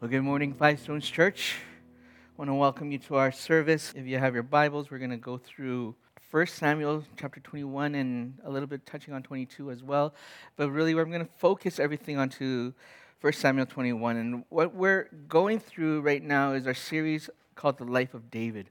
[0.00, 1.56] Well, good morning, Five Stones Church.
[1.58, 3.92] I want to welcome you to our service.
[3.94, 5.94] If you have your Bibles, we're going to go through
[6.30, 10.14] 1 Samuel chapter 21 and a little bit touching on 22 as well.
[10.56, 12.72] But really, I'm going to focus everything onto
[13.20, 14.16] 1 Samuel 21.
[14.16, 18.70] And what we're going through right now is our series called The Life of David.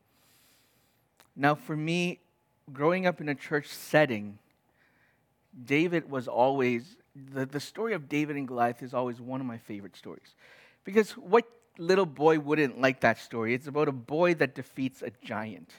[1.36, 2.22] Now, for me,
[2.74, 4.40] growing up in a church setting,
[5.64, 9.60] David was always, the, the story of David and Goliath is always one of my
[9.60, 10.34] favorite stories.
[10.84, 11.46] Because what
[11.78, 13.54] little boy wouldn't like that story?
[13.54, 15.72] It's about a boy that defeats a giant,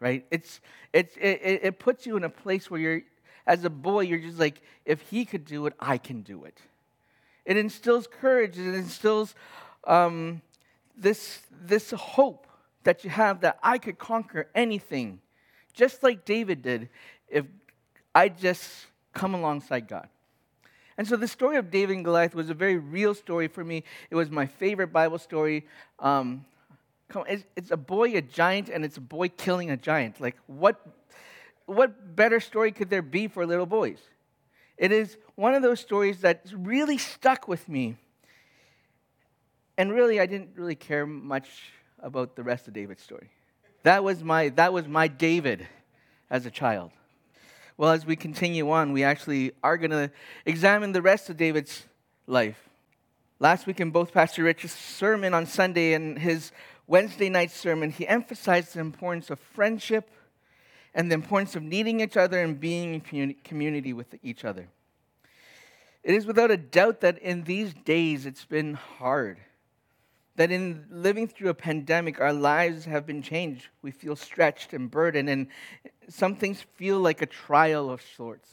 [0.00, 0.26] right?
[0.30, 0.60] It's,
[0.92, 3.02] it's, it, it puts you in a place where you're,
[3.46, 6.58] as a boy, you're just like, if he could do it, I can do it.
[7.44, 9.34] It instills courage, it instills
[9.86, 10.40] um,
[10.96, 12.46] this, this hope
[12.84, 15.20] that you have that I could conquer anything,
[15.72, 16.88] just like David did,
[17.28, 17.44] if
[18.14, 20.08] I just come alongside God.
[20.96, 23.82] And so the story of David and Goliath was a very real story for me.
[24.10, 25.66] It was my favorite Bible story.
[25.98, 26.44] Um,
[27.26, 30.20] it's a boy, a giant, and it's a boy killing a giant.
[30.20, 30.80] Like, what,
[31.66, 33.98] what better story could there be for little boys?
[34.76, 37.96] It is one of those stories that really stuck with me.
[39.76, 41.48] And really, I didn't really care much
[42.00, 43.30] about the rest of David's story.
[43.82, 45.66] That was my, that was my David
[46.30, 46.92] as a child.
[47.76, 50.10] Well, as we continue on, we actually are going to
[50.46, 51.84] examine the rest of David's
[52.28, 52.68] life.
[53.40, 56.52] Last week in both Pastor Rich's sermon on Sunday and his
[56.86, 60.08] Wednesday night sermon, he emphasized the importance of friendship
[60.94, 64.68] and the importance of needing each other and being in community with each other.
[66.04, 69.38] It is without a doubt that in these days it's been hard
[70.36, 73.68] that in living through a pandemic, our lives have been changed.
[73.82, 75.46] We feel stretched and burdened, and
[76.08, 78.50] some things feel like a trial of sorts.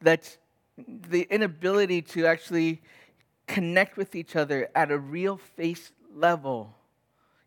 [0.00, 0.36] That
[0.78, 2.80] the inability to actually
[3.46, 6.74] connect with each other at a real face level,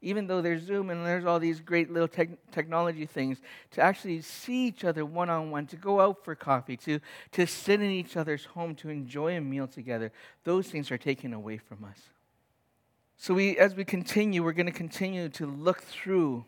[0.01, 4.21] even though there's Zoom and there's all these great little te- technology things, to actually
[4.21, 6.99] see each other one on one, to go out for coffee, to,
[7.31, 10.11] to sit in each other's home, to enjoy a meal together,
[10.43, 11.97] those things are taken away from us.
[13.23, 16.43] So, we, as we continue, we're going to continue to look through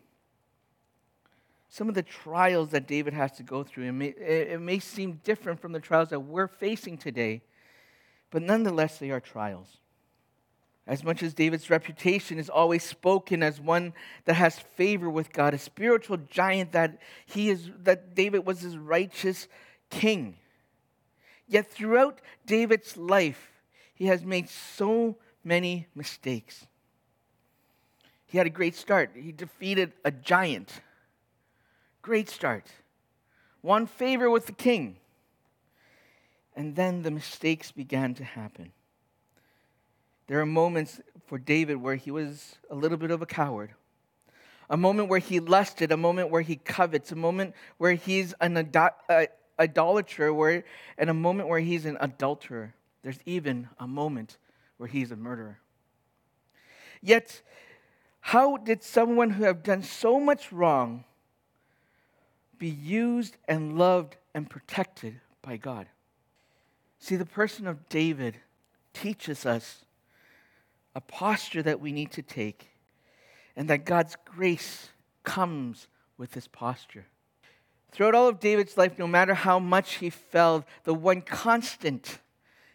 [1.70, 3.86] some of the trials that David has to go through.
[3.86, 7.44] It may, it may seem different from the trials that we're facing today,
[8.30, 9.78] but nonetheless, they are trials.
[10.86, 13.94] As much as David's reputation is always spoken as one
[14.26, 18.78] that has favor with God, a spiritual giant that he is that David was his
[18.78, 19.48] righteous
[19.90, 20.36] king.
[21.48, 23.62] Yet throughout David's life,
[23.94, 26.66] he has made so many mistakes.
[28.26, 29.12] He had a great start.
[29.16, 30.82] He defeated a giant.
[32.02, 32.66] Great start.
[33.62, 34.98] Won favor with the king.
[36.56, 38.72] And then the mistakes began to happen.
[40.28, 43.72] There are moments for David where he was a little bit of a coward.
[44.70, 48.58] A moment where he lusted, a moment where he covets, a moment where he's an
[48.58, 49.26] uh,
[49.60, 50.64] idolater, where,
[50.98, 52.74] and a moment where he's an adulterer.
[53.04, 54.38] There's even a moment
[54.78, 55.60] where he's a murderer.
[57.02, 57.42] Yet,
[58.20, 61.04] how did someone who have done so much wrong
[62.58, 65.88] be used and loved and protected by God?
[67.00, 68.38] See, the person of David
[68.94, 69.86] teaches us
[70.96, 72.70] a posture that we need to take,
[73.56, 74.90] and that God's grace
[75.24, 75.88] comes
[76.18, 77.06] with this posture.
[77.92, 82.20] Throughout all of David's life, no matter how much he fell, the one constant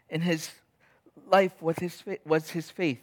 [0.09, 0.51] in his
[1.29, 3.03] life was his, was his faith.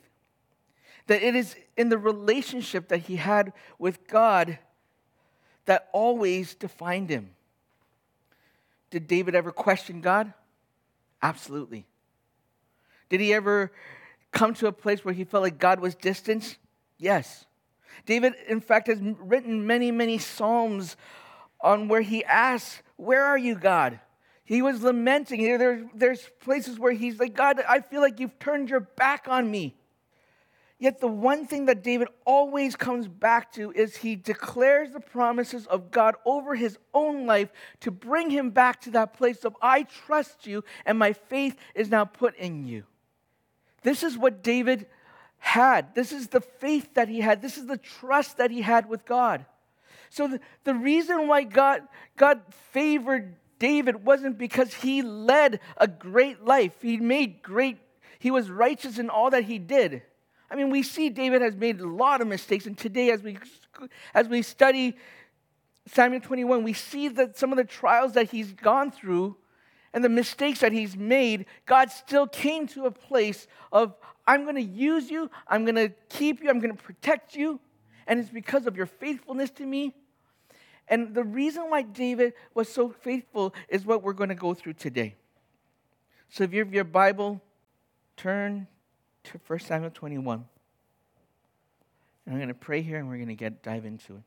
[1.08, 4.60] That it is in the relationship that he had with God
[5.66, 7.32] that always defined him.
[8.90, 10.34] Did David ever question God?
[11.22, 11.86] Absolutely.
[13.10, 13.72] Did he ever
[14.32, 16.58] come to a place where he felt like God was distant?
[16.98, 17.46] Yes.
[18.06, 20.96] David, in fact, has written many, many Psalms
[21.60, 24.00] on where he asks, Where are you, God?
[24.48, 25.44] He was lamenting.
[25.58, 29.52] There, there's places where he's like, God, I feel like you've turned your back on
[29.52, 29.76] me.
[30.80, 35.68] Yet the one thing that David always comes back to is he declares the promises
[35.68, 37.52] of God over his own life
[37.82, 41.90] to bring him back to that place of, I trust you and my faith is
[41.90, 42.86] now put in you.
[43.84, 44.86] This is what David
[45.40, 45.94] had.
[45.94, 47.42] This is the faith that he had.
[47.42, 49.46] This is the trust that he had with God.
[50.10, 51.82] So the, the reason why God,
[52.16, 56.74] God favored David wasn't because he led a great life.
[56.82, 57.78] He made great,
[58.20, 60.04] he was righteous in all that he did.
[60.50, 63.38] I mean, we see David has made a lot of mistakes, and today, as we
[64.14, 64.98] as we study
[65.88, 69.38] Samuel 21, we see that some of the trials that he's gone through,
[69.94, 73.96] and the mistakes that he's made, God still came to a place of,
[74.26, 77.60] I'm going to use you, I'm going to keep you, I'm going to protect you,
[78.06, 79.96] and it's because of your faithfulness to me.
[80.90, 84.74] And the reason why David was so faithful is what we're going to go through
[84.74, 85.16] today.
[86.30, 87.42] So if you have your Bible,
[88.16, 88.68] turn
[89.26, 90.46] to 1 Samuel 21.
[92.26, 94.24] And I'm going to pray here and we're going to get dive into it.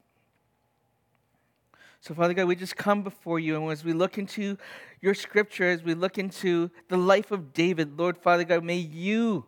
[2.03, 4.57] So, Father God, we just come before you, and as we look into
[5.03, 9.45] your scripture, as we look into the life of David, Lord, Father God, may you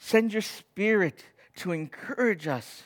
[0.00, 1.24] send your spirit
[1.56, 2.82] to encourage us.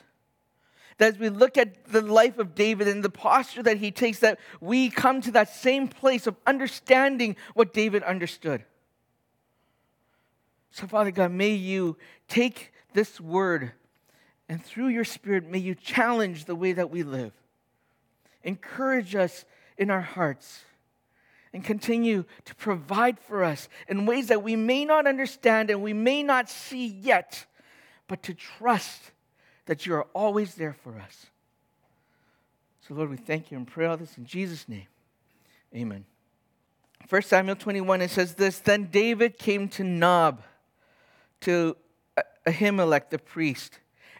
[0.98, 4.18] That as we look at the life of David and the posture that he takes,
[4.20, 8.64] that we come to that same place of understanding what David understood.
[10.70, 11.96] So, Father God, may you
[12.28, 13.72] take this word
[14.48, 17.32] and through your spirit, may you challenge the way that we live.
[18.42, 19.44] Encourage us
[19.76, 20.64] in our hearts
[21.52, 25.92] and continue to provide for us in ways that we may not understand and we
[25.92, 27.46] may not see yet,
[28.06, 29.12] but to trust
[29.68, 31.26] that you are always there for us.
[32.86, 34.86] So, Lord, we thank you and pray all this in Jesus' name.
[35.74, 36.04] Amen.
[37.08, 40.42] 1 Samuel 21, it says this Then David came to Nob,
[41.42, 41.76] to
[42.46, 43.78] Ahimelech the priest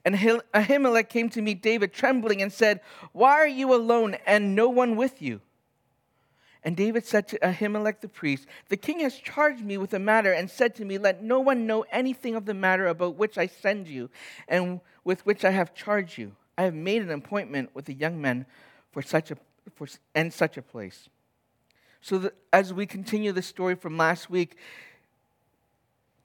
[0.08, 0.14] and
[0.54, 2.80] Ahimelech came to meet David trembling and said,
[3.12, 5.42] Why are you alone and no one with you?
[6.64, 10.32] And David said to Ahimelech the priest, The king has charged me with a matter
[10.32, 13.46] and said to me, Let no one know anything of the matter about which I
[13.46, 14.10] send you
[14.48, 16.32] and with which I have charged you.
[16.56, 18.46] I have made an appointment with the young men
[18.90, 19.36] for such a
[19.74, 21.08] for, and such a place.
[22.00, 24.56] So that as we continue the story from last week,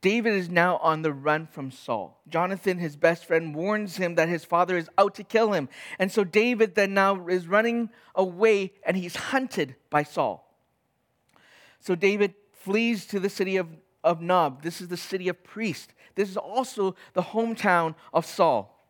[0.04, 2.22] David is now on the run from Saul.
[2.28, 5.70] Jonathan, his best friend, warns him that his father is out to kill him.
[5.98, 10.54] And so David then now is running away and he's hunted by Saul.
[11.80, 13.70] So David flees to the city of,
[14.04, 14.62] of Nob.
[14.62, 15.94] This is the city of priests.
[16.16, 18.86] This is also the hometown of Saul.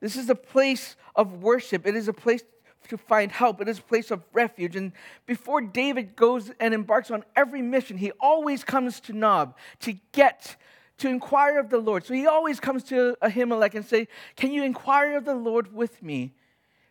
[0.00, 1.86] This is a place of worship.
[1.86, 2.42] It is a place
[2.88, 3.60] to find help.
[3.60, 4.76] It is a place of refuge.
[4.76, 4.92] And
[5.26, 10.56] before David goes and embarks on every mission, he always comes to Nob to get,
[10.98, 12.04] to inquire of the Lord.
[12.04, 16.02] So he always comes to Ahimelech and say, Can you inquire of the Lord with
[16.02, 16.34] me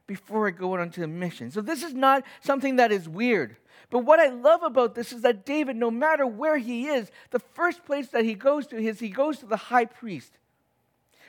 [0.07, 1.51] before I go on to the mission?
[1.51, 3.57] So this is not something that is weird.
[3.89, 7.39] But what I love about this is that David, no matter where he is, the
[7.39, 10.37] first place that he goes to is he goes to the high priest.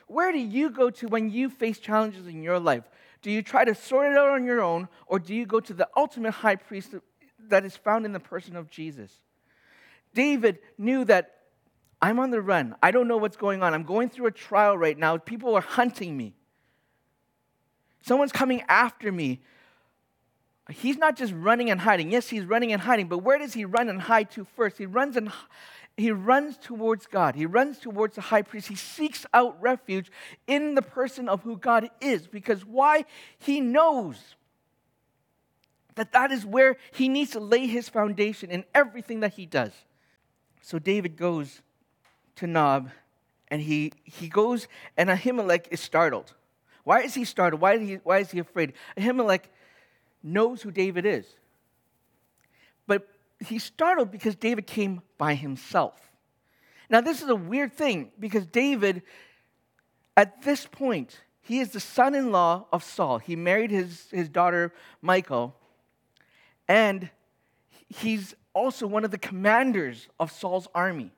[0.07, 2.85] Where do you go to when you face challenges in your life?
[3.27, 5.75] Do you try to sort it out on your own, or do you go to
[5.75, 6.95] the ultimate high priest
[7.49, 9.11] that is found in the person of Jesus?
[10.15, 11.39] David knew that
[12.01, 12.77] I'm on the run.
[12.81, 13.75] I don't know what's going on.
[13.75, 15.17] I'm going through a trial right now.
[15.17, 16.37] People are hunting me.
[18.01, 19.43] Someone's coming after me.
[20.71, 22.13] He's not just running and hiding.
[22.13, 24.79] Yes, he's running and hiding, but where does he run and hide to first?
[24.79, 25.33] He runs and
[25.97, 27.35] he runs towards God.
[27.35, 28.69] He runs towards the high priest.
[28.69, 30.11] He seeks out refuge
[30.47, 32.27] in the person of who God is.
[32.27, 33.07] Because why?
[33.39, 34.35] He knows
[35.95, 39.73] that that is where he needs to lay his foundation in everything that he does.
[40.61, 41.63] So David goes
[42.37, 42.91] to Nob
[43.49, 46.35] and he, he goes, and Ahimelech is startled.
[46.85, 47.63] Why is he startled?
[47.63, 48.75] Why he, why is he afraid?
[48.99, 49.45] Ahimelech
[50.23, 51.27] knows who David is.
[53.41, 56.11] He's startled because David came by himself.
[56.89, 59.03] Now, this is a weird thing because David,
[60.17, 63.19] at this point, he is the son in law of Saul.
[63.19, 65.55] He married his, his daughter, Michal,
[66.69, 67.11] and
[67.89, 71.13] he's also one of the commanders of Saul's army.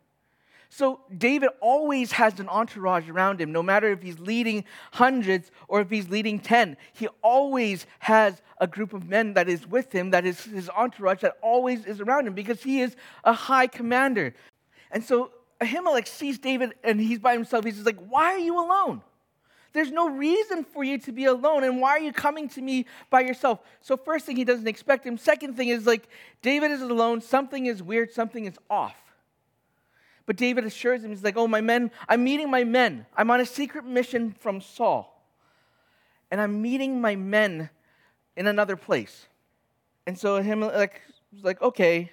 [0.71, 5.81] So David always has an entourage around him, no matter if he's leading hundreds or
[5.81, 6.77] if he's leading 10.
[6.93, 11.21] He always has a group of men that is with him, that is his entourage,
[11.23, 14.35] that always is around him because he is a high commander.
[14.91, 17.65] And so Ahimelech sees David and he's by himself.
[17.65, 19.03] He's just like, Why are you alone?
[19.73, 21.63] There's no reason for you to be alone.
[21.63, 23.61] And why are you coming to me by yourself?
[23.81, 25.19] So, first thing, he doesn't expect him.
[25.19, 26.09] Second thing is like,
[26.41, 27.21] David is alone.
[27.21, 28.13] Something is weird.
[28.13, 28.97] Something is off.
[30.29, 33.07] But David assures him, he's like, Oh, my men, I'm meeting my men.
[33.17, 35.25] I'm on a secret mission from Saul.
[36.31, 37.71] And I'm meeting my men
[38.37, 39.27] in another place.
[40.07, 40.91] And so Ahimelech
[41.33, 42.13] was like, okay,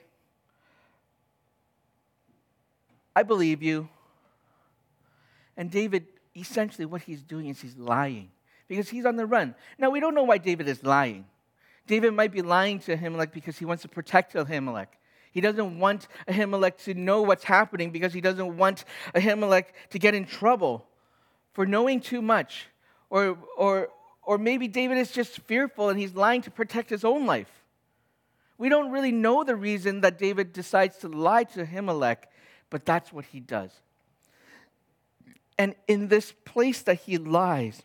[3.13, 3.89] I believe you.
[5.57, 8.31] And David, essentially, what he's doing is he's lying
[8.69, 9.55] because he's on the run.
[9.77, 11.25] Now, we don't know why David is lying.
[11.85, 14.87] David might be lying to Ahimelech because he wants to protect Ahimelech.
[15.35, 20.15] He doesn't want Ahimelech to know what's happening because he doesn't want Ahimelech to get
[20.15, 20.87] in trouble
[21.51, 22.67] for knowing too much.
[23.09, 23.89] Or, or,
[24.23, 27.51] or maybe David is just fearful and he's lying to protect his own life.
[28.57, 32.19] We don't really know the reason that David decides to lie to Ahimelech,
[32.69, 33.71] but that's what he does.
[35.57, 37.83] And in this place that he lies,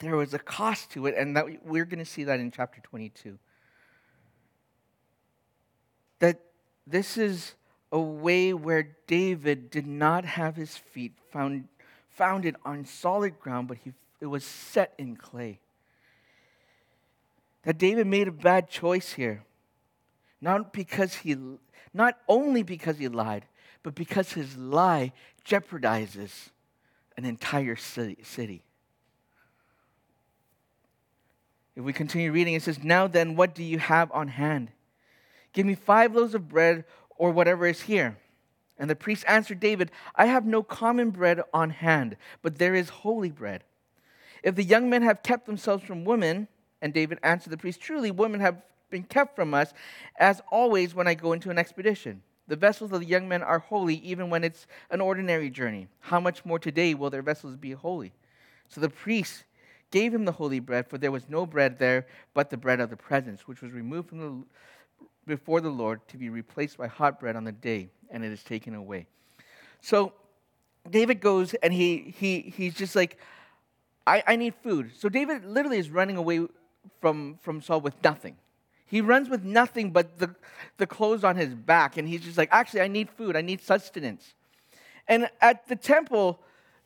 [0.00, 2.82] there was a cost to it, and that we're going to see that in chapter
[2.82, 3.38] 22.
[6.18, 6.40] That
[6.86, 7.54] this is
[7.92, 11.68] a way where David did not have his feet found,
[12.10, 15.60] founded on solid ground, but he, it was set in clay.
[17.62, 19.42] That David made a bad choice here.
[20.40, 21.36] Not because he
[21.94, 23.46] not only because he lied,
[23.82, 25.12] but because his lie
[25.46, 26.50] jeopardizes
[27.16, 28.64] an entire city.
[31.76, 34.70] If we continue reading, it says, Now then, what do you have on hand?
[35.54, 36.84] Give me five loaves of bread
[37.16, 38.18] or whatever is here.
[38.76, 42.88] And the priest answered David, I have no common bread on hand, but there is
[42.88, 43.62] holy bread.
[44.42, 46.48] If the young men have kept themselves from women,
[46.82, 49.72] and David answered the priest, Truly, women have been kept from us,
[50.18, 52.22] as always when I go into an expedition.
[52.46, 55.88] The vessels of the young men are holy, even when it's an ordinary journey.
[56.00, 58.12] How much more today will their vessels be holy?
[58.68, 59.44] So the priest
[59.90, 62.90] gave him the holy bread, for there was no bread there but the bread of
[62.90, 64.44] the presence, which was removed from the
[65.26, 68.42] before the Lord to be replaced by hot bread on the day, and it is
[68.42, 69.06] taken away.
[69.80, 70.12] So
[70.88, 73.18] David goes and he, he, he's just like,
[74.06, 74.92] I, I need food.
[74.96, 76.46] So David literally is running away
[77.00, 78.36] from, from Saul with nothing.
[78.86, 80.34] He runs with nothing but the,
[80.76, 83.62] the clothes on his back, and he's just like, actually, I need food, I need
[83.62, 84.34] sustenance.
[85.08, 86.40] And at the temple,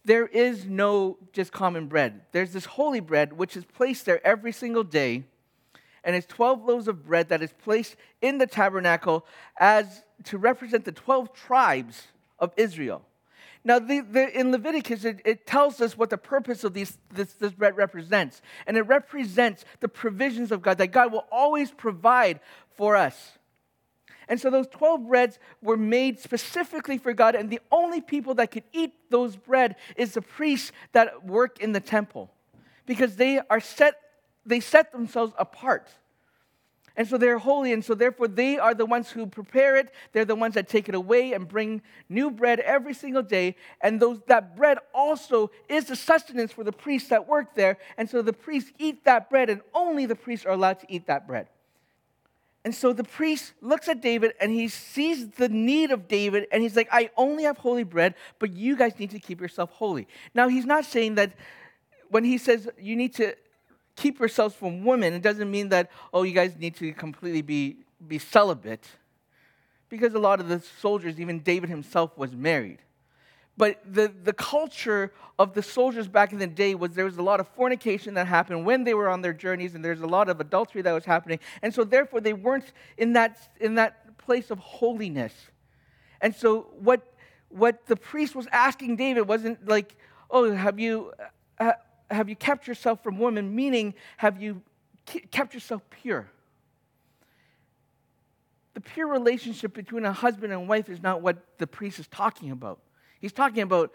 [0.04, 2.22] there is no just common bread.
[2.32, 5.24] There's this holy bread, which is placed there every single day
[6.08, 9.26] and it's 12 loaves of bread that is placed in the tabernacle
[9.58, 12.06] as to represent the 12 tribes
[12.38, 13.02] of Israel.
[13.62, 17.34] Now, the, the, in Leviticus, it, it, tells us what the purpose of these, this,
[17.34, 18.40] this bread represents.
[18.66, 23.32] And it represents the provisions of God, that God will always provide for us.
[24.28, 28.50] And so those 12 breads were made specifically for God, and the only people that
[28.50, 32.30] could eat those bread is the priests that work in the temple.
[32.86, 34.00] Because they are set
[34.48, 35.88] they set themselves apart.
[36.96, 39.94] And so they're holy, and so therefore they are the ones who prepare it.
[40.12, 43.54] They're the ones that take it away and bring new bread every single day.
[43.80, 47.78] And those, that bread also is the sustenance for the priests that work there.
[47.96, 51.06] And so the priests eat that bread, and only the priests are allowed to eat
[51.06, 51.46] that bread.
[52.64, 56.62] And so the priest looks at David and he sees the need of David, and
[56.64, 60.08] he's like, I only have holy bread, but you guys need to keep yourself holy.
[60.34, 61.32] Now, he's not saying that
[62.10, 63.36] when he says you need to
[63.98, 67.76] keep yourselves from women, it doesn't mean that, oh, you guys need to completely be,
[68.06, 68.86] be celibate.
[69.88, 72.78] Because a lot of the soldiers, even David himself, was married.
[73.56, 77.22] But the, the culture of the soldiers back in the day was there was a
[77.22, 80.28] lot of fornication that happened when they were on their journeys, and there's a lot
[80.28, 81.40] of adultery that was happening.
[81.60, 85.34] And so, therefore, they weren't in that, in that place of holiness.
[86.20, 87.00] And so, what,
[87.48, 89.96] what the priest was asking David wasn't like,
[90.30, 91.12] oh, have you,
[91.58, 91.72] uh,
[92.10, 93.54] have you kept yourself from women?
[93.54, 94.62] Meaning, have you
[95.30, 96.28] kept yourself pure?
[98.74, 102.50] The pure relationship between a husband and wife is not what the priest is talking
[102.50, 102.78] about.
[103.20, 103.92] He's talking about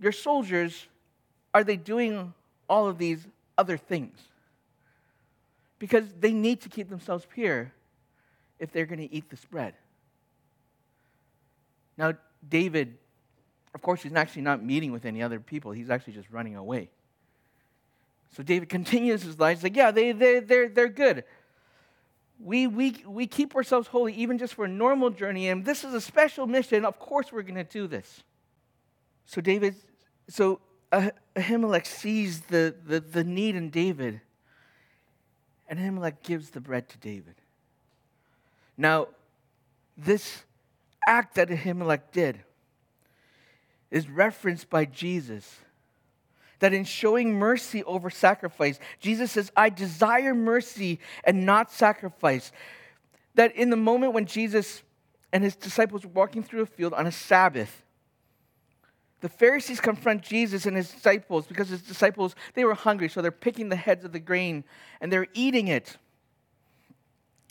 [0.00, 0.86] your soldiers,
[1.54, 2.34] are they doing
[2.68, 4.18] all of these other things?
[5.78, 7.72] Because they need to keep themselves pure
[8.58, 9.74] if they're going to eat this bread.
[11.96, 12.12] Now,
[12.48, 12.96] David,
[13.74, 16.90] of course, he's actually not meeting with any other people, he's actually just running away.
[18.34, 19.58] So David continues his life.
[19.58, 21.24] He's like, yeah, they, they, they're, they're good.
[22.40, 25.92] We, we, we keep ourselves holy even just for a normal journey, and this is
[25.92, 26.84] a special mission.
[26.84, 28.22] Of course, we're going to do this.
[29.26, 29.74] So David,
[30.28, 30.60] so
[30.92, 34.20] ah, Ahimelech sees the, the, the need in David,
[35.68, 37.34] and Ahimelech gives the bread to David.
[38.76, 39.08] Now,
[39.96, 40.44] this
[41.08, 42.40] act that Ahimelech did
[43.90, 45.58] is referenced by Jesus
[46.60, 52.52] that in showing mercy over sacrifice, Jesus says, I desire mercy and not sacrifice.
[53.34, 54.82] That in the moment when Jesus
[55.32, 57.84] and his disciples were walking through a field on a Sabbath,
[59.20, 63.32] the Pharisees confront Jesus and his disciples because his disciples, they were hungry, so they're
[63.32, 64.64] picking the heads of the grain
[65.00, 65.96] and they're eating it.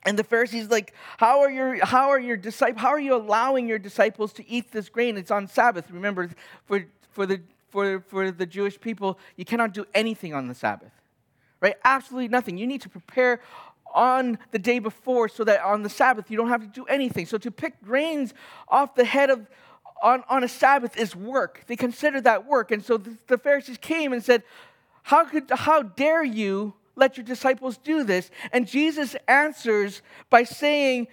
[0.06, 3.68] And the Pharisees like, how are your how are your disciples how are you allowing
[3.68, 5.18] your disciples to eat this grain?
[5.18, 5.92] It's on Sabbath.
[5.92, 6.30] Remember,
[6.66, 7.42] for for the
[7.78, 10.92] for, for the Jewish people, you cannot do anything on the Sabbath,
[11.62, 11.76] right?
[11.84, 12.58] Absolutely nothing.
[12.58, 13.40] You need to prepare
[13.94, 17.28] on the day before so that on the Sabbath you don't have to do anything.
[17.28, 18.34] So to pick grains
[18.68, 19.46] off the head of
[20.02, 21.66] on, on a Sabbath is work.
[21.68, 22.72] They consider that work.
[22.72, 24.42] And so the, the Pharisees came and said,
[25.04, 28.32] how, could, how dare you let your disciples do this?
[28.52, 31.10] And Jesus answers by saying,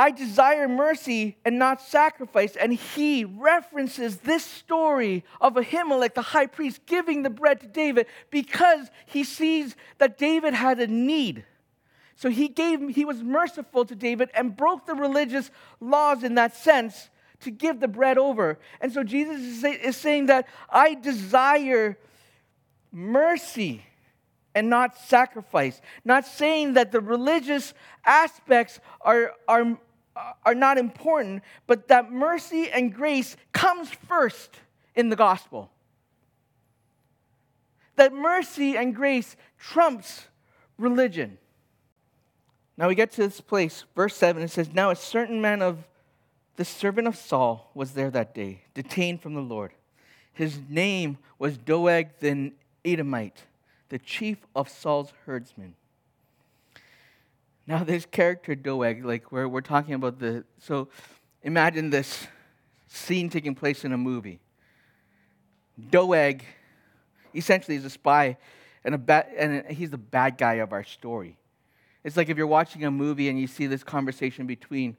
[0.00, 2.56] I desire mercy and not sacrifice.
[2.56, 8.06] And he references this story of Ahimelech, the high priest, giving the bread to David
[8.30, 11.44] because he sees that David had a need.
[12.16, 16.56] So he gave, he was merciful to David and broke the religious laws in that
[16.56, 18.58] sense to give the bread over.
[18.80, 21.98] And so Jesus is, say, is saying that I desire
[22.90, 23.84] mercy
[24.54, 25.82] and not sacrifice.
[26.06, 27.74] Not saying that the religious
[28.06, 29.78] aspects are, are,
[30.44, 34.60] are not important, but that mercy and grace comes first
[34.94, 35.70] in the gospel.
[37.96, 40.26] That mercy and grace trumps
[40.78, 41.38] religion.
[42.76, 45.86] Now we get to this place, verse 7, it says, Now a certain man of
[46.56, 49.72] the servant of Saul was there that day, detained from the Lord.
[50.32, 52.52] His name was Doeg the
[52.84, 53.44] Edomite,
[53.90, 55.74] the chief of Saul's herdsmen.
[57.66, 60.88] Now, this character Doeg, like we're, we're talking about the, so
[61.42, 62.26] imagine this
[62.88, 64.40] scene taking place in a movie.
[65.90, 66.44] Doeg
[67.34, 68.36] essentially is a spy,
[68.84, 71.36] and, a ba- and he's the bad guy of our story.
[72.02, 74.96] It's like if you're watching a movie and you see this conversation between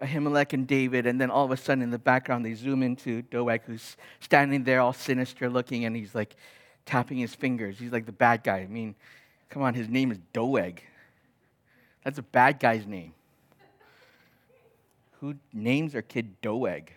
[0.00, 3.22] Ahimelech and David, and then all of a sudden in the background they zoom into
[3.22, 6.36] Doeg, who's standing there all sinister looking, and he's like
[6.84, 7.78] tapping his fingers.
[7.78, 8.58] He's like the bad guy.
[8.58, 8.94] I mean,
[9.48, 10.82] come on, his name is Doeg.
[12.04, 13.14] That's a bad guy's name.
[15.20, 16.92] Who names their kid Doeg?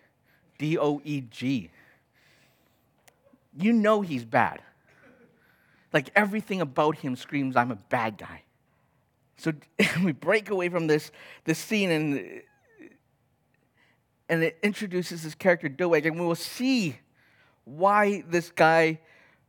[0.57, 1.71] D O E G.
[3.57, 4.61] You know he's bad.
[5.93, 8.43] Like everything about him screams, I'm a bad guy.
[9.37, 9.53] So
[10.03, 11.11] we break away from this,
[11.45, 12.41] this scene and,
[14.27, 16.97] and it introduces this character Doeg, and we will see
[17.63, 18.99] why this guy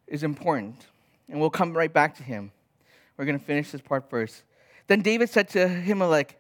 [0.07, 0.87] is important.
[1.29, 2.53] And we'll come right back to him.
[3.17, 4.45] We're going to finish this part first.
[4.89, 6.31] Then David said to Ahimelech,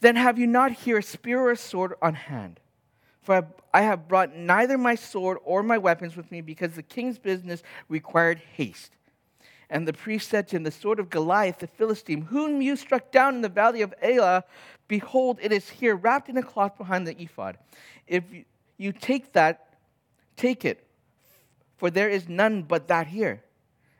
[0.00, 2.60] Then have you not here a spear or a sword on hand?
[3.22, 7.18] For I have brought neither my sword or my weapons with me because the king's
[7.18, 8.92] business required haste.
[9.70, 13.10] And the priest said to him, The sword of Goliath the Philistine, whom you struck
[13.10, 14.44] down in the valley of Elah,
[14.86, 17.58] behold, it is here, wrapped in a cloth behind the ephod.
[18.06, 18.24] If
[18.78, 19.74] you take that,
[20.36, 20.86] take it,
[21.76, 23.42] for there is none but that here.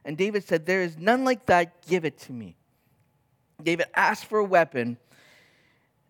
[0.04, 2.57] And David said, There is none like that, give it to me.
[3.62, 4.96] David asked for a weapon.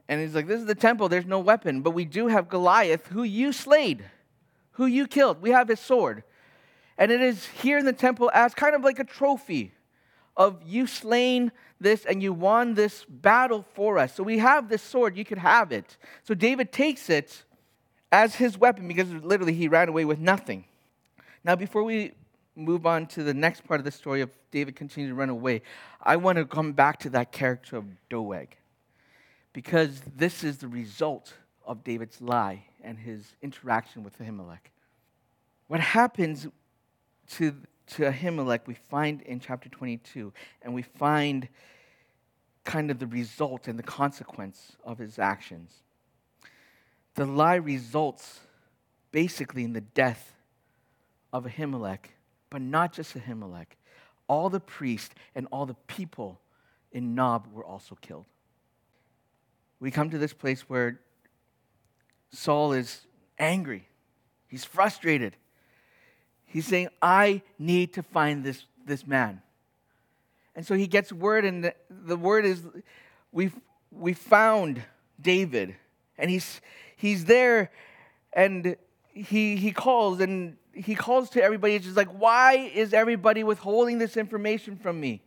[0.08, 1.82] And he's like, This is the temple, there's no weapon.
[1.82, 4.04] But we do have Goliath, who you slayed,
[4.72, 5.40] who you killed.
[5.40, 6.24] We have his sword.
[6.98, 9.72] And it is here in the temple as kind of like a trophy
[10.36, 14.14] of you slain this and you won this battle for us.
[14.14, 15.96] So we have this sword, you could have it.
[16.24, 17.44] So David takes it
[18.10, 20.64] as his weapon because literally he ran away with nothing.
[21.44, 22.12] Now, before we
[22.58, 25.62] move on to the next part of the story of David continuing to run away,
[26.02, 28.56] I want to come back to that character of Doeg.
[29.52, 31.32] Because this is the result
[31.64, 34.70] of David's lie and his interaction with Ahimelech.
[35.68, 36.48] What happens
[37.32, 37.54] to,
[37.88, 41.48] to Ahimelech, we find in chapter 22, and we find
[42.64, 45.72] kind of the result and the consequence of his actions.
[47.14, 48.40] The lie results
[49.10, 50.34] basically in the death
[51.32, 52.10] of Ahimelech
[52.50, 53.66] but not just Ahimelech.
[54.26, 56.40] All the priests and all the people
[56.92, 58.24] in Nob were also killed.
[59.80, 61.00] We come to this place where
[62.30, 63.06] Saul is
[63.38, 63.86] angry.
[64.48, 65.36] He's frustrated.
[66.46, 69.42] He's saying, I need to find this, this man.
[70.56, 72.62] And so he gets word, and the, the word is,
[73.30, 73.54] we've,
[73.92, 74.82] we found
[75.20, 75.76] David.
[76.16, 76.60] And he's,
[76.96, 77.70] he's there,
[78.32, 78.76] and
[79.12, 81.74] he, he calls, and he calls to everybody.
[81.74, 85.22] It's just like, why is everybody withholding this information from me?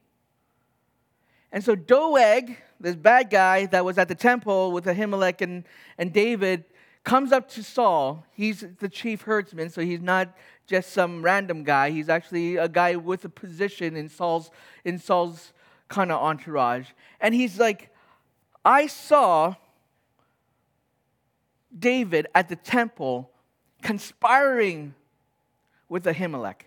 [1.51, 5.65] And so Doeg, this bad guy that was at the temple with Ahimelech and,
[5.97, 6.63] and David,
[7.03, 8.25] comes up to Saul.
[8.31, 10.35] He's the chief herdsman, so he's not
[10.67, 11.89] just some random guy.
[11.89, 14.51] He's actually a guy with a position in Saul's
[14.85, 15.51] in Saul's
[15.89, 16.87] kind of entourage.
[17.19, 17.93] And he's like,
[18.63, 19.55] I saw
[21.77, 23.31] David at the temple
[23.81, 24.93] conspiring
[25.91, 26.61] with Ahimelech.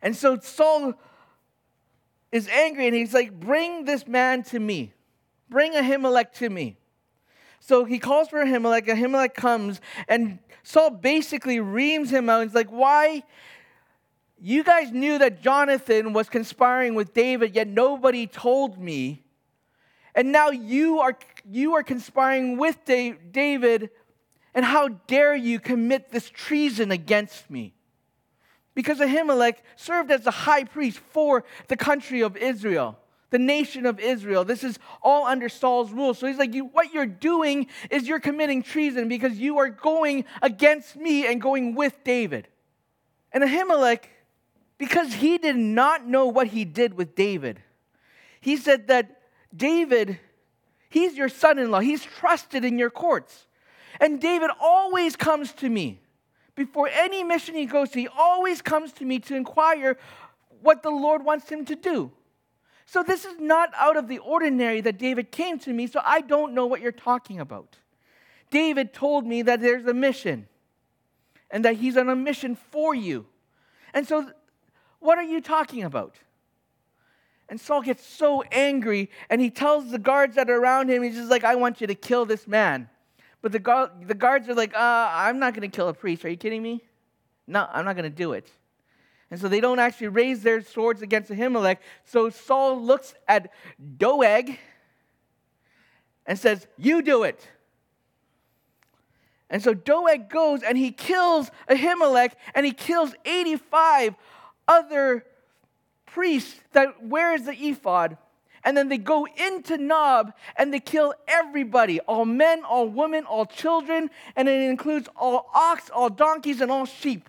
[0.00, 0.94] And so Saul
[2.30, 4.92] is angry and he's like, Bring this man to me.
[5.50, 6.76] Bring Ahimelech to me.
[7.58, 8.86] So he calls for Ahimelech.
[8.86, 12.44] Ahimelech comes and Saul basically reams him out.
[12.44, 13.24] He's like, Why?
[14.40, 19.24] You guys knew that Jonathan was conspiring with David, yet nobody told me.
[20.14, 21.18] And now you are,
[21.50, 23.90] you are conspiring with David
[24.54, 27.74] and how dare you commit this treason against me?
[28.74, 32.98] because Ahimelech served as the high priest for the country of Israel,
[33.30, 34.44] the nation of Israel.
[34.44, 36.14] This is all under Saul's rule.
[36.14, 40.24] So he's like, you, What you're doing is you're committing treason because you are going
[40.40, 42.48] against me and going with David.
[43.32, 44.04] And Ahimelech,
[44.78, 47.60] because he did not know what he did with David,
[48.40, 49.20] he said that
[49.54, 50.18] David,
[50.88, 53.46] he's your son in law, he's trusted in your courts.
[54.00, 56.00] And David always comes to me.
[56.54, 59.96] Before any mission he goes to, he always comes to me to inquire
[60.60, 62.10] what the Lord wants him to do.
[62.84, 66.20] So this is not out of the ordinary that David came to me, so I
[66.20, 67.76] don't know what you're talking about.
[68.50, 70.46] David told me that there's a mission
[71.50, 73.26] and that he's on a mission for you.
[73.94, 74.30] And so,
[75.00, 76.16] what are you talking about?
[77.48, 81.16] And Saul gets so angry and he tells the guards that are around him, he's
[81.16, 82.88] just like, I want you to kill this man.
[83.42, 86.24] But the, the guards are like, uh, I'm not going to kill a priest.
[86.24, 86.82] Are you kidding me?
[87.46, 88.48] No, I'm not going to do it.
[89.30, 91.78] And so they don't actually raise their swords against Ahimelech.
[92.04, 93.50] So Saul looks at
[93.98, 94.58] Doeg
[96.24, 97.48] and says, You do it.
[99.50, 104.14] And so Doeg goes and he kills Ahimelech and he kills 85
[104.68, 105.26] other
[106.06, 108.16] priests that wears the ephod
[108.64, 113.46] and then they go into Nob and they kill everybody all men, all women, all
[113.46, 117.28] children, and it includes all ox, all donkeys, and all sheep.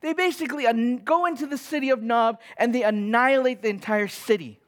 [0.00, 0.66] They basically
[1.04, 4.58] go into the city of Nob and they annihilate the entire city.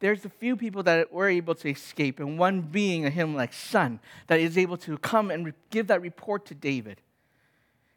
[0.00, 4.38] There's a few people that were able to escape, and one being Ahimelech's son that
[4.38, 7.00] is able to come and give that report to David.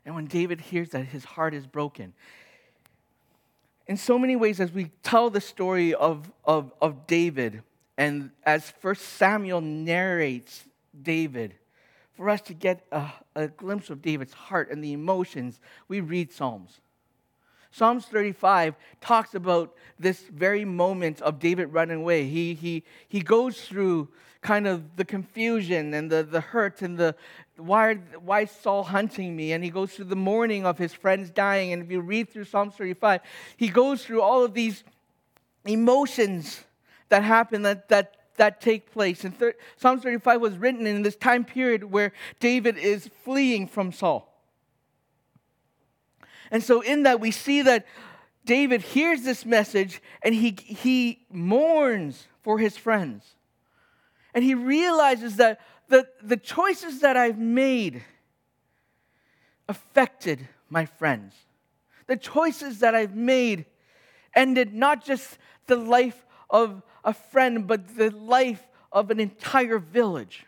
[0.06, 2.13] And when David hears that, his heart is broken
[3.88, 7.63] in so many ways, as we tell the story of, of, of David,
[7.97, 10.65] and as First Samuel narrates
[11.02, 11.56] David,
[12.13, 16.32] for us to get a, a glimpse of David's heart and the emotions, we read
[16.32, 16.82] Psalms.
[17.71, 22.26] Psalms 35 talks about this very moment of David running away.
[22.28, 24.10] He, he, he goes through
[24.41, 27.15] kind of the confusion and the, the hurt and the
[27.57, 29.51] why, why is Saul hunting me?
[29.51, 31.73] And he goes through the mourning of his friends dying.
[31.73, 33.21] And if you read through Psalm 35,
[33.57, 34.83] he goes through all of these
[35.65, 36.63] emotions
[37.09, 39.23] that happen that, that, that take place.
[39.23, 43.91] And thir- Psalms 35 was written in this time period where David is fleeing from
[43.91, 44.33] Saul.
[46.51, 47.85] And so, in that, we see that
[48.45, 53.35] David hears this message and he, he mourns for his friends.
[54.33, 58.04] And he realizes that the, the choices that I've made
[59.67, 61.34] affected my friends.
[62.08, 63.65] The choices that I've made
[64.36, 70.45] ended not just the life of a friend, but the life of an entire village.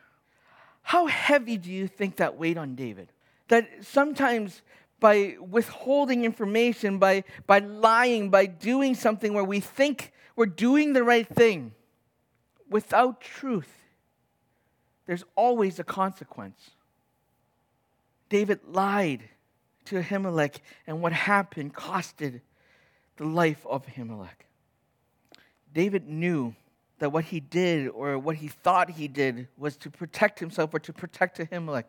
[0.81, 3.11] How heavy do you think that weighed on David?
[3.49, 4.61] That sometimes
[4.99, 11.03] by withholding information, by, by lying, by doing something where we think we're doing the
[11.03, 11.73] right thing
[12.69, 13.71] without truth,
[15.09, 16.69] there's always a consequence.
[18.29, 19.23] David lied
[19.85, 22.41] to Ahimelech, and what happened costed
[23.17, 24.45] the life of Ahimelech.
[25.73, 26.53] David knew
[26.99, 30.79] that what he did or what he thought he did was to protect himself or
[30.81, 31.85] to protect Ahimelech.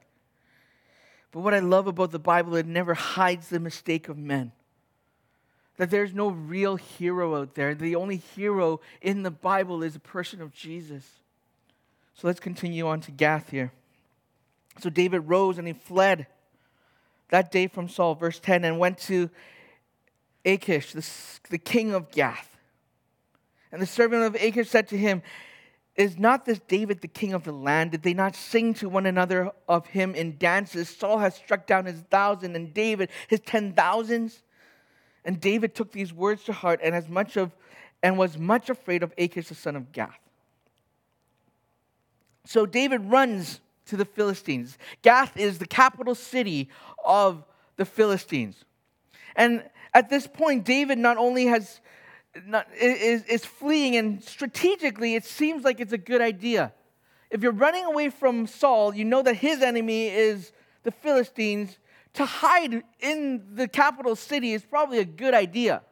[1.30, 4.52] But what I love about the Bible, it never hides the mistake of men.
[5.76, 7.74] That there's no real hero out there.
[7.74, 11.19] The only hero in the Bible is the person of Jesus.
[12.14, 13.72] So let's continue on to Gath here.
[14.80, 16.26] So David rose and he fled
[17.30, 19.30] that day from Saul, verse 10, and went to
[20.44, 21.06] Achish, the,
[21.48, 22.56] the king of Gath.
[23.72, 25.22] And the servant of Achish said to him,
[25.96, 27.92] Is not this David the king of the land?
[27.92, 30.88] Did they not sing to one another of him in dances?
[30.88, 34.42] Saul has struck down his thousand, and David his ten thousands.
[35.24, 37.52] And David took these words to heart, and as much of
[38.02, 40.18] and was much afraid of Achish the son of Gath.
[42.44, 44.78] So David runs to the Philistines.
[45.02, 46.68] Gath is the capital city
[47.04, 47.44] of
[47.76, 48.64] the Philistines.
[49.36, 51.80] And at this point, David not only has
[52.46, 56.72] not, is, is fleeing, and strategically, it seems like it's a good idea.
[57.30, 61.78] If you're running away from Saul, you know that his enemy is the Philistines.
[62.14, 65.82] To hide in the capital city is probably a good idea,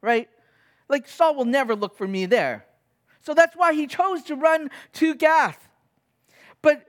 [0.00, 0.28] right?
[0.88, 2.66] Like, Saul will never look for me there.
[3.20, 5.63] So that's why he chose to run to Gath.
[6.64, 6.82] But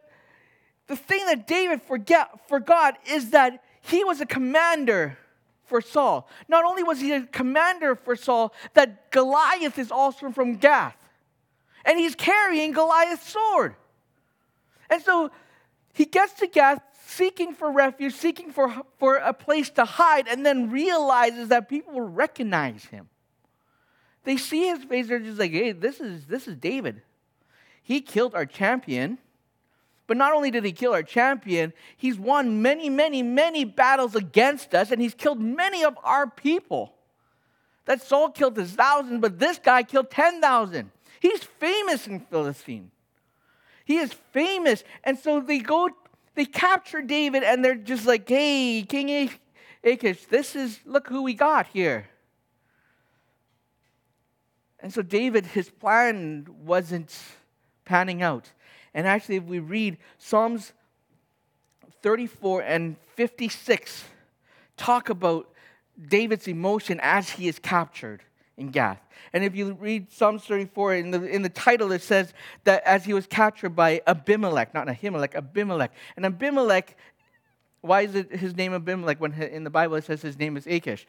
[0.87, 5.17] the thing that David forget, forgot is that he was a commander
[5.65, 6.29] for Saul.
[6.47, 10.95] Not only was he a commander for Saul, that Goliath is also from Gath.
[11.83, 13.75] And he's carrying Goliath's sword.
[14.89, 15.29] And so
[15.93, 20.45] he gets to Gath seeking for refuge, seeking for, for a place to hide, and
[20.45, 23.09] then realizes that people recognize him.
[24.23, 27.01] They see his face, they're just like, hey, this is, this is David.
[27.83, 29.19] He killed our champion.
[30.07, 34.75] But not only did he kill our champion, he's won many, many, many battles against
[34.75, 36.93] us, and he's killed many of our people.
[37.85, 40.91] That Saul killed his thousand, but this guy killed 10,000.
[41.19, 42.91] He's famous in Philistine.
[43.83, 44.83] He is famous.
[45.03, 45.89] And so they go,
[46.35, 49.29] they capture David, and they're just like, hey, King
[49.83, 52.07] Achish, this is, look who we got here.
[54.79, 57.15] And so David, his plan wasn't
[57.85, 58.51] panning out.
[58.95, 60.71] And actually, if we read Psalms
[62.01, 64.05] 34 and 56,
[64.77, 65.49] talk about
[66.07, 68.21] David's emotion as he is captured
[68.57, 69.01] in Gath.
[69.33, 73.03] And if you read Psalms 34, in the, in the title it says that as
[73.03, 75.91] he was captured by Abimelech, not Ahimelech, Abimelech.
[76.15, 76.95] And Abimelech,
[77.81, 80.65] why is it his name Abimelech when in the Bible it says his name is
[80.67, 81.05] Achish?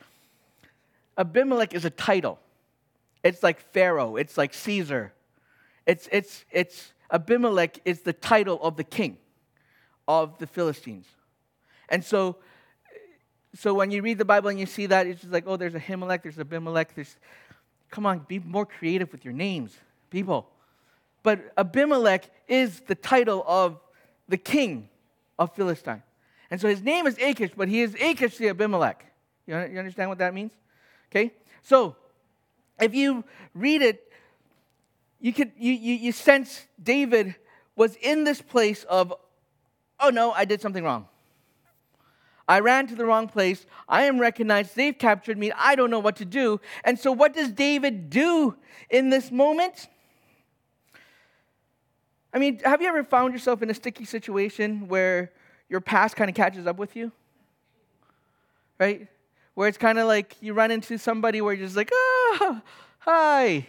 [1.17, 2.41] Abimelech is a title.
[3.23, 5.13] It's like Pharaoh, it's like Caesar.
[5.87, 9.19] It's, it's, it's Abimelech is the title of the king
[10.09, 11.07] of the Philistines.
[11.89, 12.37] And so,
[13.55, 15.75] so when you read the Bible and you see that, it's just like, oh, there's
[15.75, 17.17] Ahimelech, there's Abimelech, there's,
[17.91, 19.77] come on, be more creative with your names,
[20.11, 20.49] people.
[21.23, 23.81] But Abimelech is the title of
[24.29, 24.89] the king
[25.39, 26.03] of Philistine.
[26.51, 29.05] And so his name is Achish, but he is Achish the Abimelech.
[29.47, 30.53] You understand what that means?
[31.11, 31.33] Okay?
[31.63, 31.97] So,
[32.81, 34.06] if you read it
[35.21, 37.35] you could you, you, you sense David
[37.75, 39.13] was in this place of,
[40.01, 41.07] oh no, I did something wrong.
[42.49, 43.67] I ran to the wrong place.
[43.89, 44.77] I am recognized.
[44.77, 45.53] They've captured me.
[45.57, 46.61] I don't know what to do.
[46.85, 48.57] And so, what does David do
[48.89, 49.89] in this moment?
[52.33, 55.33] I mean, have you ever found yourself in a sticky situation where
[55.69, 57.11] your past kind of catches up with you?
[58.79, 59.09] Right?
[59.55, 62.61] Where it's kind of like you run into somebody where you're just like, oh,
[62.99, 63.67] hi.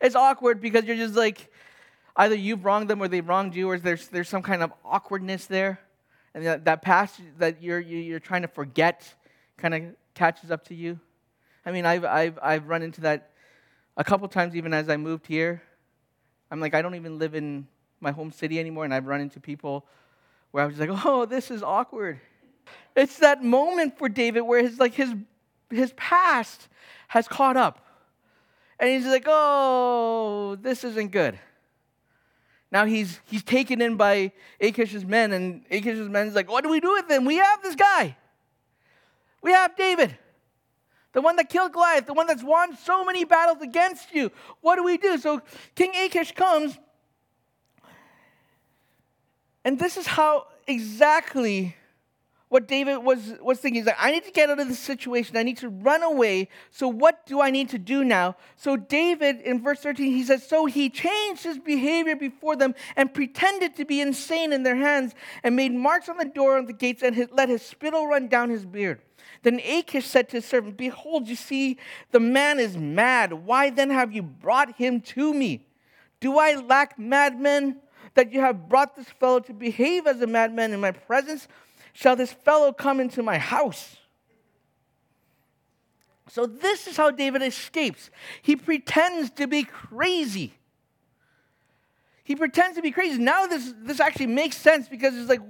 [0.00, 1.52] It's awkward because you're just like,
[2.16, 5.46] either you've wronged them or they've wronged you, or there's, there's some kind of awkwardness
[5.46, 5.80] there.
[6.34, 9.14] And that, that past that you're, you're trying to forget
[9.56, 9.82] kind of
[10.14, 10.98] catches up to you.
[11.66, 13.30] I mean, I've, I've, I've run into that
[13.96, 15.62] a couple times even as I moved here.
[16.50, 17.66] I'm like, I don't even live in
[18.00, 19.86] my home city anymore, and I've run into people
[20.50, 22.20] where I was like, oh, this is awkward.
[22.96, 25.14] It's that moment for David where his, like, his,
[25.70, 26.68] his past
[27.08, 27.84] has caught up.
[28.80, 31.38] And he's like, oh, this isn't good.
[32.72, 36.70] Now he's, he's taken in by Achish's men, and Achish's men is like, what do
[36.70, 37.26] we do with him?
[37.26, 38.16] We have this guy.
[39.42, 40.16] We have David,
[41.12, 44.30] the one that killed Goliath, the one that's won so many battles against you.
[44.62, 45.18] What do we do?
[45.18, 45.42] So
[45.74, 46.78] King Achish comes,
[49.62, 51.76] and this is how exactly
[52.50, 53.80] what David was, was thinking.
[53.80, 55.36] He's like, I need to get out of this situation.
[55.36, 56.48] I need to run away.
[56.72, 58.34] So, what do I need to do now?
[58.56, 63.14] So, David, in verse 13, he says, So he changed his behavior before them and
[63.14, 66.72] pretended to be insane in their hands and made marks on the door and the
[66.72, 69.00] gates and his, let his spittle run down his beard.
[69.42, 71.78] Then Achish said to his servant, Behold, you see,
[72.10, 73.32] the man is mad.
[73.32, 75.68] Why then have you brought him to me?
[76.18, 77.76] Do I lack madmen
[78.14, 81.46] that you have brought this fellow to behave as a madman in my presence?
[81.92, 83.96] Shall this fellow come into my house?
[86.28, 88.10] So, this is how David escapes.
[88.42, 90.54] He pretends to be crazy.
[92.22, 93.18] He pretends to be crazy.
[93.18, 95.40] Now, this, this actually makes sense because it's like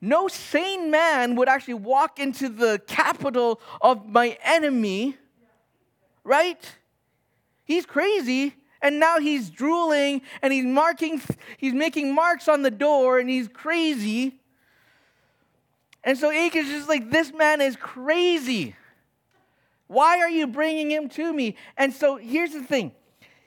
[0.00, 5.18] no sane man would actually walk into the capital of my enemy,
[6.24, 6.76] right?
[7.64, 8.54] He's crazy.
[8.82, 11.20] And now he's drooling and he's marking,
[11.58, 14.39] he's making marks on the door and he's crazy.
[16.02, 18.74] And so Achish is just like, this man is crazy.
[19.86, 21.56] Why are you bringing him to me?
[21.76, 22.92] And so here's the thing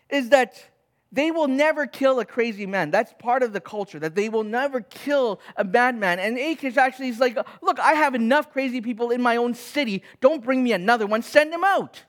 [0.10, 0.70] is that
[1.12, 2.92] they will never kill a crazy man.
[2.92, 6.20] That's part of the culture, that they will never kill a bad man.
[6.20, 10.04] And Achish actually is like, look, I have enough crazy people in my own city.
[10.22, 11.22] Don't bring me another one.
[11.22, 12.04] Send him out.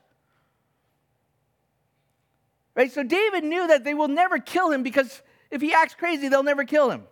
[2.75, 2.91] Right?
[2.91, 6.43] So David knew that they will never kill him because if he acts crazy, they'll
[6.43, 7.03] never kill him.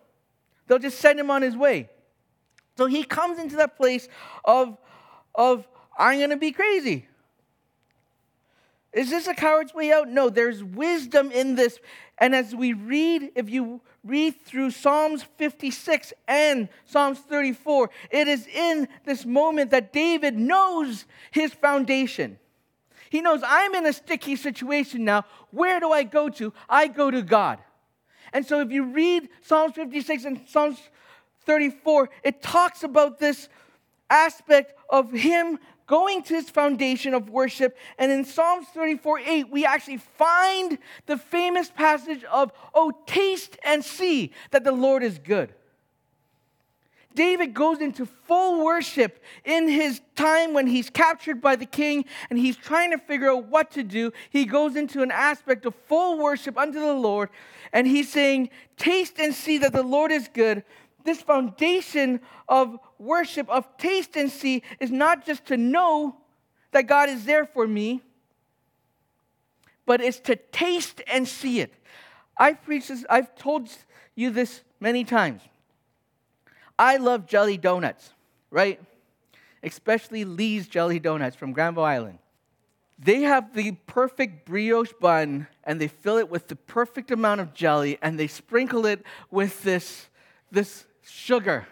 [0.66, 1.88] They'll just send him on his way.
[2.76, 4.08] So he comes into that place
[4.44, 4.76] of,
[5.34, 7.06] of I'm going to be crazy.
[8.92, 10.08] Is this a coward's way out?
[10.08, 11.80] No, there's wisdom in this.
[12.18, 18.46] And as we read, if you read through Psalms 56 and Psalms 34, it is
[18.46, 22.38] in this moment that David knows his foundation.
[23.10, 25.24] He knows I'm in a sticky situation now.
[25.50, 26.52] Where do I go to?
[26.68, 27.58] I go to God.
[28.32, 30.78] And so if you read Psalms 56 and Psalms
[31.46, 33.48] 34, it talks about this
[34.10, 37.76] aspect of him going to his foundation of worship.
[37.98, 43.84] And in Psalms 34 8, we actually find the famous passage of, Oh, taste and
[43.84, 45.54] see that the Lord is good.
[47.14, 52.38] David goes into full worship in his time when he's captured by the king and
[52.38, 54.12] he's trying to figure out what to do.
[54.30, 57.30] He goes into an aspect of full worship unto the Lord
[57.72, 60.64] and he's saying, Taste and see that the Lord is good
[61.04, 66.16] this foundation of worship, of taste and see, is not just to know
[66.72, 68.02] that God is there for me,
[69.86, 71.72] but it's to taste and see it.
[72.36, 73.68] I've preached this, I've told
[74.14, 75.42] you this many times.
[76.78, 78.10] I love jelly donuts,
[78.50, 78.80] right?
[79.62, 82.18] Especially Lee's Jelly Donuts from Granville Island.
[82.98, 87.54] They have the perfect brioche bun and they fill it with the perfect amount of
[87.54, 90.08] jelly and they sprinkle it with this,
[90.50, 91.66] this sugar.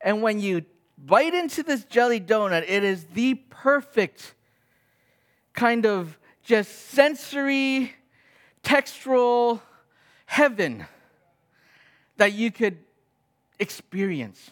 [0.00, 0.64] And when you
[0.98, 4.34] bite into this jelly donut, it is the perfect
[5.52, 7.94] kind of just sensory,
[8.62, 9.60] textural
[10.26, 10.86] heaven
[12.16, 12.78] that you could
[13.58, 14.50] experience.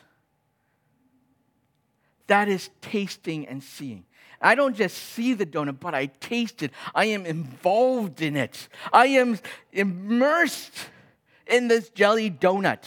[2.28, 4.04] That is tasting and seeing.
[4.40, 6.72] I don't just see the donut, but I taste it.
[6.94, 8.68] I am involved in it.
[8.92, 9.38] I am
[9.72, 10.88] immersed
[11.46, 12.84] in this jelly donut.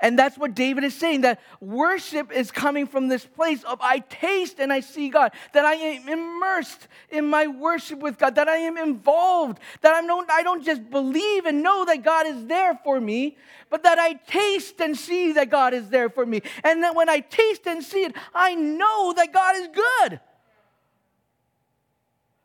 [0.00, 4.00] And that's what David is saying that worship is coming from this place of I
[4.00, 8.48] taste and I see God, that I am immersed in my worship with God, that
[8.48, 12.46] I am involved, that I'm no, I don't just believe and know that God is
[12.46, 13.36] there for me,
[13.70, 16.42] but that I taste and see that God is there for me.
[16.64, 20.20] And that when I taste and see it, I know that God is good.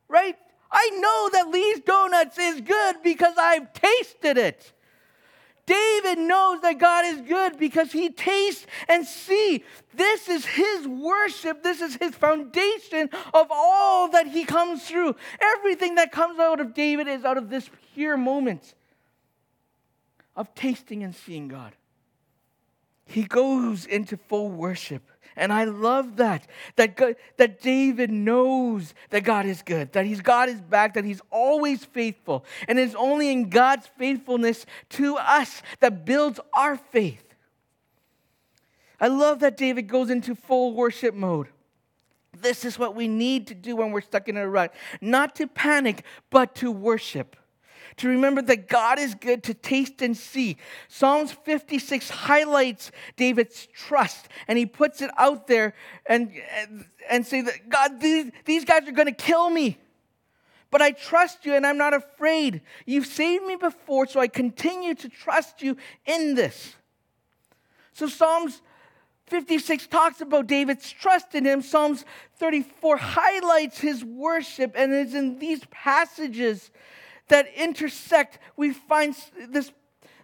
[0.07, 0.37] Right?
[0.71, 4.71] I know that Lee's Donuts is good because I've tasted it.
[5.69, 9.63] David knows that God is good because he tastes and see.
[9.93, 11.61] This is his worship.
[11.61, 15.15] This is his foundation of all that he comes through.
[15.39, 18.73] Everything that comes out of David is out of this pure moment
[20.35, 21.73] of tasting and seeing God.
[23.05, 25.03] He goes into full worship.
[25.39, 30.21] And I love that, that, God, that David knows that God is good, that he's
[30.21, 32.45] got his back, that he's always faithful.
[32.67, 37.23] And it's only in God's faithfulness to us that builds our faith.
[38.99, 41.47] I love that David goes into full worship mode.
[42.37, 44.73] This is what we need to do when we're stuck in a rut.
[44.99, 47.35] Not to panic, but to worship
[47.99, 50.57] to remember that God is good, to taste and see.
[50.87, 55.73] Psalms 56 highlights David's trust and he puts it out there
[56.05, 56.31] and,
[57.09, 59.77] and, say that God, these, these guys are going to kill me.
[60.71, 62.61] But I trust you and I'm not afraid.
[62.85, 66.75] You've saved me before, so I continue to trust you in this.
[67.93, 68.61] So Psalms
[69.27, 71.61] 56 talks about David's trust in him.
[71.61, 72.05] Psalms
[72.37, 76.71] 34 highlights his worship, and it's in these passages
[77.29, 78.39] that intersect.
[78.55, 79.15] We find
[79.49, 79.71] this,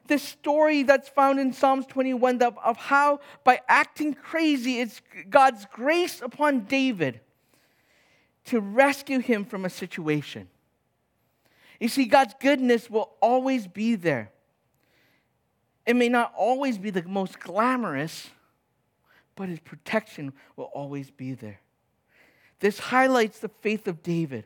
[0.07, 5.65] this story that's found in Psalms 21 of, of how, by acting crazy, it's God's
[5.71, 7.21] grace upon David
[8.45, 10.47] to rescue him from a situation.
[11.79, 14.31] You see, God's goodness will always be there.
[15.85, 18.29] It may not always be the most glamorous,
[19.35, 21.59] but his protection will always be there.
[22.59, 24.45] This highlights the faith of David.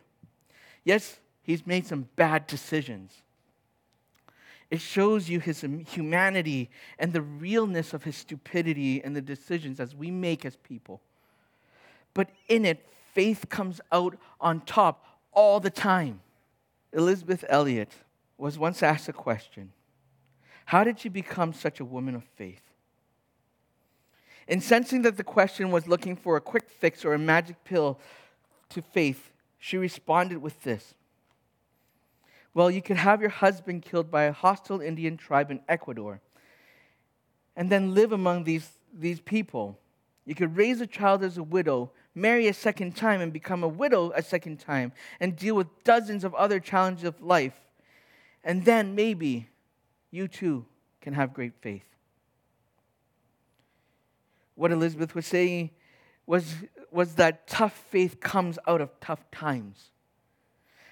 [0.84, 3.24] Yes, he's made some bad decisions.
[4.70, 9.96] It shows you his humanity and the realness of his stupidity and the decisions as
[9.96, 11.02] we make as people.
[12.14, 16.22] But in it, faith comes out on top all the time.
[16.94, 17.94] Elisabeth Elliot
[18.38, 19.72] was once asked a question
[20.66, 22.62] How did she become such a woman of faith?
[24.48, 28.00] In sensing that the question was looking for a quick fix or a magic pill
[28.70, 30.94] to faith, she responded with this
[32.54, 36.22] well, you could have your husband killed by a hostile Indian tribe in Ecuador
[37.56, 39.78] and then live among these, these people.
[40.26, 43.68] You could raise a child as a widow, marry a second time, and become a
[43.68, 47.60] widow a second time, and deal with dozens of other challenges of life.
[48.44, 49.50] And then maybe
[50.12, 50.66] you too
[51.02, 51.86] can have great faith.
[54.56, 55.72] What Elisabeth was saying
[56.26, 56.56] was,
[56.92, 59.92] was that tough faith comes out of tough times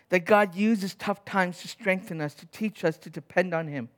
[0.10, 3.90] that God uses tough times to strengthen us, to teach us to depend on Him.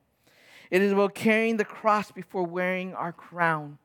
[0.70, 3.78] It is about carrying the cross before wearing our crown.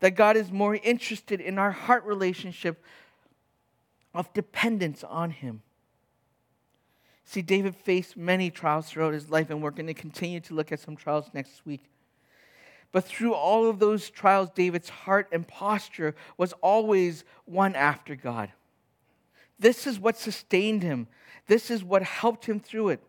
[0.00, 2.82] That God is more interested in our heart relationship
[4.14, 5.62] of dependence on Him.
[7.24, 10.72] See, David faced many trials throughout his life, and we're going to continue to look
[10.72, 11.84] at some trials next week.
[12.90, 18.52] But through all of those trials, David's heart and posture was always one after God.
[19.62, 21.06] This is what sustained him.
[21.46, 23.02] This is what helped him through it.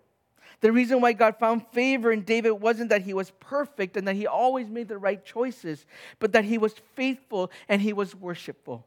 [0.61, 4.15] The reason why God found favor in David wasn't that he was perfect and that
[4.15, 5.85] he always made the right choices,
[6.19, 8.85] but that he was faithful and he was worshipful.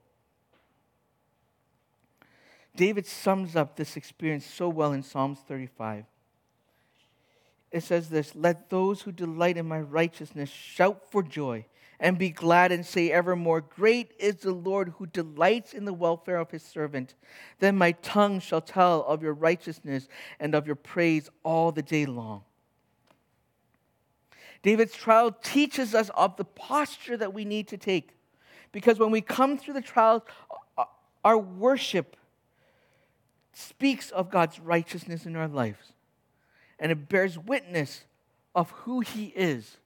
[2.76, 6.04] David sums up this experience so well in Psalms 35.
[7.72, 11.66] It says this Let those who delight in my righteousness shout for joy
[11.98, 16.36] and be glad and say evermore, Great is the Lord who delights in the welfare
[16.36, 17.14] of his servant.
[17.58, 22.06] Then my tongue shall tell of your righteousness and of your praise all the day
[22.06, 22.42] long.
[24.62, 28.16] David's trial teaches us of the posture that we need to take.
[28.72, 30.22] Because when we come through the trials,
[31.24, 32.16] our worship
[33.52, 35.92] speaks of God's righteousness in our lives.
[36.78, 38.04] And it bears witness
[38.54, 39.78] of who He is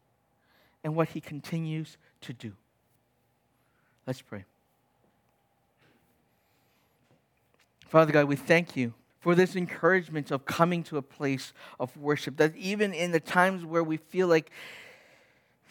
[0.84, 2.52] and what He continues to do.
[4.06, 4.44] Let's pray.
[7.88, 12.36] Father God, we thank you for this encouragement of coming to a place of worship.
[12.36, 14.50] That even in the times where we feel like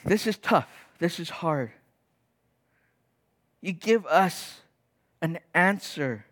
[0.06, 1.72] this is tough, this is hard,
[3.62, 4.62] you give us
[5.22, 6.26] an answer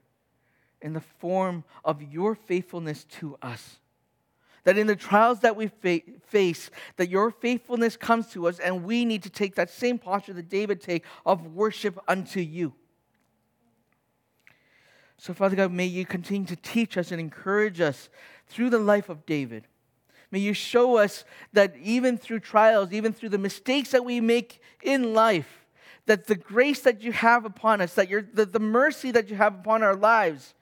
[0.81, 3.77] in the form of your faithfulness to us.
[4.67, 8.83] That in the trials that we fa- face, that your faithfulness comes to us, and
[8.83, 12.73] we need to take that same posture that David take of worship unto you.
[15.17, 18.09] So, Father God, may you continue to teach us and encourage us
[18.47, 19.63] through the life of David.
[20.31, 24.59] May you show us that even through trials, even through the mistakes that we make
[24.83, 25.65] in life,
[26.07, 29.55] that the grace that you have upon us, that the, the mercy that you have
[29.55, 30.53] upon our lives,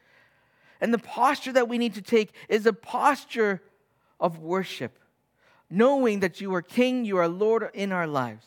[0.79, 3.63] and the posture that we need to take is a posture
[4.19, 4.99] of worship,
[5.69, 8.45] knowing that you are King, you are Lord in our lives.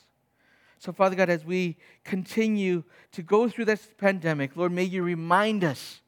[0.79, 5.65] So, Father God, as we continue to go through this pandemic, Lord, may you remind
[5.65, 6.01] us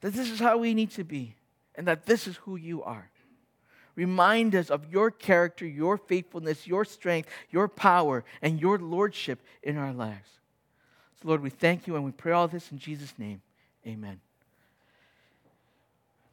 [0.00, 1.34] that this is how we need to be
[1.74, 3.10] and that this is who you are.
[3.94, 9.76] Remind us of your character, your faithfulness, your strength, your power, and your lordship in
[9.76, 10.28] our lives.
[11.20, 13.42] So, Lord, we thank you and we pray all this in Jesus' name.
[13.86, 14.20] Amen.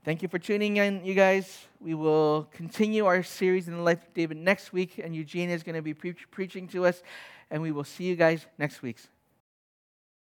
[0.06, 1.66] Thank you for tuning in, you guys.
[1.82, 5.64] We will continue our series in the life of David next week, and Eugene is
[5.64, 7.02] going to be pre- preaching to us,
[7.50, 8.98] and we will see you guys next week.